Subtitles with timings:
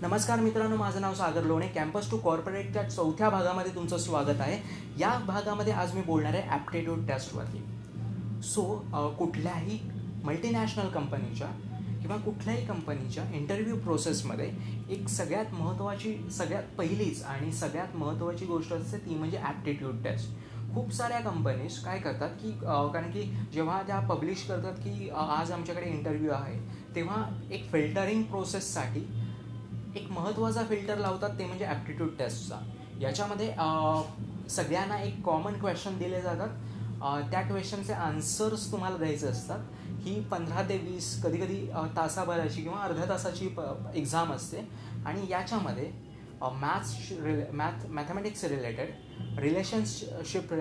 [0.00, 1.66] नमस्कार मित्रांनो माझं नाव सागर लोणे.
[1.68, 4.58] कॅम्पस टू कॉर्पोरेटच्या चौथ्या भागामध्ये तुमचं स्वागत आहे.
[4.98, 7.62] या भागामध्ये आज मी बोलणार आहे ॲप्टिट्यूड टेस्टवरती
[8.44, 8.64] सो
[9.18, 9.78] कुठल्याही
[10.24, 11.46] मल्टीनॅशनल कंपनीच्या
[12.00, 14.50] किंवा कुठल्याही कंपनीच्या इंटरव्ह्यू प्रोसेसमध्ये
[14.90, 20.92] एक सगळ्यात महत्त्वाची सगळ्यात पहिलीच आणि सगळ्यात महत्त्वाची गोष्ट असते ती म्हणजे ॲप्टिट्यूड टेस्ट खूप
[20.92, 23.22] साऱ्या कंपनीज काय करतात की कारण की
[23.52, 26.58] जेव्हा त्या पब्लिश करतात की आज आमच्याकडे इंटरव्ह्यू आहे
[26.94, 29.04] तेव्हा एक फिल्टरिंग प्रोसेससाठी
[30.16, 32.58] महत्त्वाचा फिल्टर लावतात ते म्हणजे ॲप्टिट्यूड टेस्टचा
[33.00, 33.48] याच्यामध्ये
[34.50, 36.48] सगळ्यांना एक कॉमन क्वेश्चन दिले जातात.
[37.30, 39.60] त्या क्वेश्चनचे आन्सर्स तुम्हाला द्यायचे असतात.
[40.04, 41.60] ही पंधरा ते वीस कधी कधी
[41.96, 43.60] तासाभराची किंवा अर्ध्या तासाची प
[43.94, 44.68] एक्झाम असते.
[45.06, 45.90] आणि याच्यामध्ये
[46.60, 50.52] maths relay math mathematics related relationship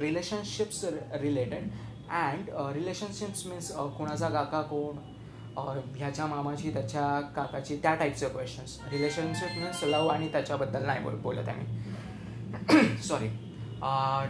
[0.00, 0.84] relationships
[1.20, 1.70] related
[2.12, 4.96] and relationships means कोणाचा काका कोण
[5.58, 11.48] ह्याच्या मामाची त्याच्या काकाची त्या टाईपचे क्वेश्चन्स रिलेशनशिप मीन्स लव आणि त्याच्याबद्दल नाही बोल बोलत
[11.48, 11.64] आहे मी.
[13.02, 13.28] सॉरी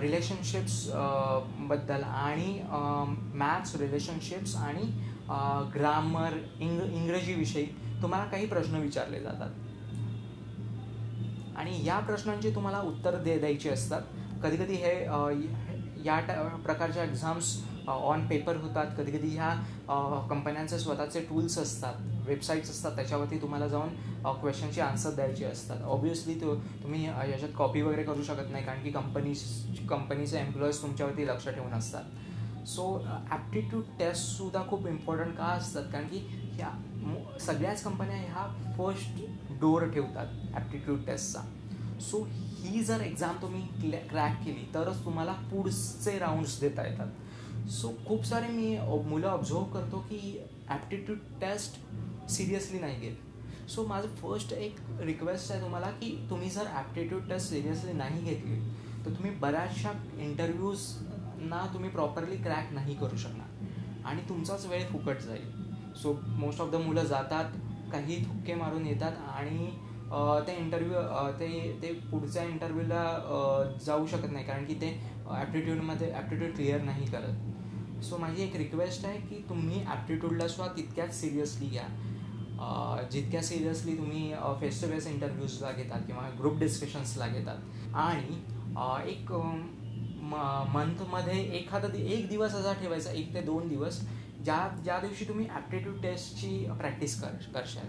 [0.01, 2.61] रिलेशनशिप्सबद्दल आणि
[3.35, 4.83] मॅथ्स रिलेशनशिप्स आणि
[5.75, 7.67] ग्रामर इंग इंग्रजीविषयी
[8.03, 9.51] तुम्हाला काही प्रश्न विचारले जातात.
[11.57, 14.03] आणि या प्रश्नांची तुम्हाला उत्तर दे द्यायची असतात.
[14.43, 15.05] कधीकधी हे
[16.05, 16.21] या
[16.65, 18.87] प्रकारच्या एक्झाम्स ऑन पेपर होतात.
[18.99, 19.51] कधी कधी ह्या
[20.31, 21.95] कंपन्यांचे स्वतःचे टूल्स असतात
[22.27, 23.95] वेबसाईट्स असतात त्याच्यावरती तुम्हाला जाऊन
[24.41, 25.83] क्वेश्चनची आन्सर द्यायची असतात.
[25.85, 29.33] ऑब्वियसली तो तुम्ही याच्यात कॉपी वगैरे करू शकत नाही कारण की कंपनी
[29.89, 32.05] कंपनीचे एम्प्लॉईज तुमच्यावरती लक्ष ठेवून असतात.
[32.67, 32.85] सो
[33.31, 35.85] ॲप्टिट्यूड टेस्टसुद्धा खूप इम्पॉर्टंट का असतात?
[35.93, 36.19] कारण की
[36.55, 36.71] ह्या
[37.41, 39.21] सगळ्याच कंपन्या ह्या फर्स्ट
[39.61, 41.43] डोअर ठेवतात ॲप्टिट्यूड टेस्टचा
[42.01, 42.23] सो
[42.61, 43.63] ही जर एक्झाम तुम्ही
[44.09, 47.09] क्रॅक केली तरच तुम्हाला पुढचे राऊंड्स देता येतात.
[47.71, 48.77] सो खूप सारे मी
[49.09, 50.19] मुलं ऑब्झर्व करतो की
[50.69, 51.79] ॲप्टिट्यूड टेस्ट
[52.31, 53.17] सिरियसली नाही घेत.
[53.69, 58.59] सो माझं फर्स्ट एक रिक्वेस्ट आहे तुम्हाला की तुम्ही जर ॲप्टिट्यूड टेस्ट सिरियसली नाही घेतली
[59.05, 64.05] तर तुम्ही बऱ्याचशा इंटरव्ह्यूजना तुम्ही प्रॉपरली क्रॅक नाही करू शकणार.
[64.05, 65.51] आणि तुमचाच वेळ फुकट जाईल.
[65.95, 67.53] सो मोस्ट ऑफ द मुलं जातात
[67.93, 69.71] काही थुक्के मारून येतात आणि
[70.47, 71.49] ते इंटरव्ह्यू ते
[71.83, 74.45] ते पुढच्या इंटरव्ह्यूला जाऊ शकत नाही.
[74.47, 74.91] कारण की ते
[75.29, 78.03] ॲप्टिट्यूडमध्ये ॲप्टिट्यूड क्लिअर नाही करत.
[78.05, 81.87] सो माझी एक रिक्वेस्ट आहे की तुम्ही ॲप्टिट्यूडला सुद्धा तितक्याच सिरियसली घ्या.
[83.13, 87.59] जितक्या सिरियसली तुम्ही फेस टू फेस इंटरव्ह्यूजला घेतात किंवा ग्रुप डिस्कशन्सला घेतात.
[87.95, 88.41] आणि
[89.11, 89.33] एक
[90.75, 94.01] मंथमध्ये एखादा एक दिवस असा ठेवायचा एक ते दोन दिवस
[94.45, 97.87] ज्या ज्या दिवशी तुम्ही ॲप्टिट्यूड टेस्टची प्रॅक्टिस कर करशाल.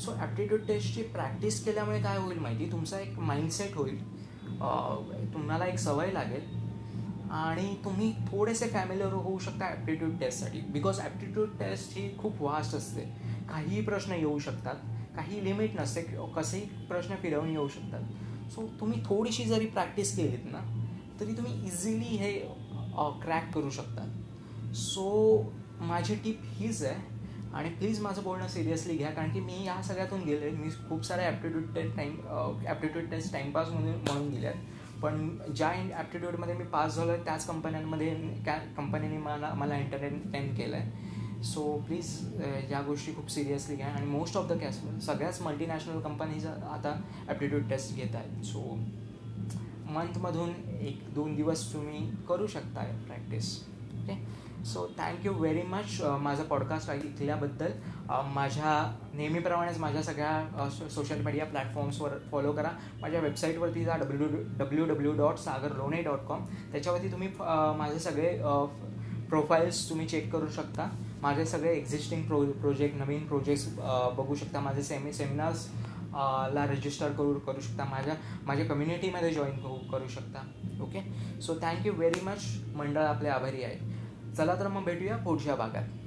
[0.00, 2.70] सो ॲप्टिट्यूड टेस्टची प्रॅक्टिस केल्यामुळे काय होईल माहिती?
[2.72, 3.98] तुमचा एक माइंडसेट होईल.
[5.34, 6.58] तुम्हाला एक सवय लागेल.
[7.30, 13.00] आणि तुम्ही थोडेसे फॅमिलीवर होऊ शकता ॲप्टिट्यूड टेस्टसाठी बिकॉज ॲप्टिट्यूड टेस्ट ही खूप वास्ट असते.
[13.48, 14.74] काहीही प्रश्न येऊ शकतात.
[15.16, 16.02] काही लिमिट नसते.
[16.36, 18.50] कसेही प्रश्न फिरवून येऊ शकतात.
[18.52, 20.60] सो तुम्ही थोडीशी जरी प्रॅक्टिस केलीत ना
[21.20, 22.32] तरी तुम्ही इझिली हे
[23.22, 24.06] क्रॅक करू शकता.
[24.74, 27.18] सो माझी टिप हीच आहे.
[27.54, 30.50] आणि प्लीज माझं बोलणं सिरियसली घ्या कारण की मी या सगळ्यातून गेले.
[30.50, 32.16] मी खूप साऱ्या aptitude test time
[32.66, 37.46] aptitude test timepass म्हणून म्हणून गेले आहेत पण ज्या ॲप्टिट्यूडमध्ये मी पास झालो आहे त्याच
[37.46, 42.08] कंपन्यांमध्ये त्या कंपनीने मला मला एंटरटेन केलं आहे सो प्लीज
[42.70, 43.86] या गोष्टी खूप सिरियसली घ्या.
[43.88, 46.94] आणि मोस्ट ऑफ द कॅस सगळ्याच मल्टीनॅशनल कंपनीज आता
[47.28, 48.44] ॲप्टिट्यूड टेस्ट घेत आहेत.
[48.44, 48.78] सो
[49.90, 50.50] मंथमधून
[50.80, 53.56] एक दोन दिवस तुम्ही करू शकता practice
[53.94, 54.14] okay
[54.66, 57.72] so thank you very much माझा पॉडकास्ट ऐकल्याबद्दल.
[58.10, 58.72] Uh, माझ्या
[59.14, 62.70] नेहमीप्रमाणेच माझ्या सगळ्या सोशल मीडिया प्लॅटफॉर्म्सवर फॉलो करा.
[63.00, 64.28] माझ्या वेबसाईटवरती जा W
[64.58, 68.66] W W dot Sagar Lone dot com त्याच्यावरती तुम्ही uh, माझे सगळे uh,
[69.30, 70.88] प्रोफाईल्स तुम्ही चेक करू शकता.
[71.22, 73.66] माझे सगळे एक्झिस्टिंग प्रो प्रोजेक्ट नवीन प्रोजेक्ट्स
[74.16, 74.60] बघू शकता.
[74.60, 75.66] माझे सेमी सेमिनार्स
[76.54, 77.84] ला रजिस्टर करू करू शकता.
[77.84, 78.14] माझ्या
[78.46, 80.42] माझ्या कम्युनिटीमध्ये जॉईन करू शकता.
[80.82, 81.00] Okay
[81.40, 83.98] so thank you very much मंडळ आपले आभारी आहे.
[84.36, 85.99] चला तर मग भेटूया पुढच्या भागात.